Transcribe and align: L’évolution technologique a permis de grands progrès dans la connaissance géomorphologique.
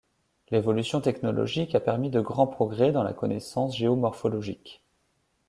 L’évolution 0.49 0.99
technologique 0.99 1.75
a 1.75 1.79
permis 1.79 2.09
de 2.09 2.21
grands 2.21 2.47
progrès 2.47 2.91
dans 2.91 3.03
la 3.03 3.13
connaissance 3.13 3.77
géomorphologique. 3.77 4.81